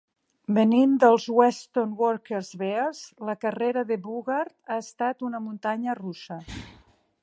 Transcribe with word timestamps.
Venint 0.57 0.95
dels 1.03 1.27
Weston 1.39 1.91
Workers 1.99 2.49
Bears, 2.63 3.03
la 3.31 3.37
carrera 3.47 3.87
de 3.93 4.01
Boogaard 4.09 4.57
ha 4.73 4.83
estat 4.89 5.27
una 5.31 5.47
muntanya 5.49 6.01
russa. 6.07 6.45